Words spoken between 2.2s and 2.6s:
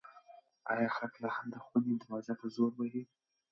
په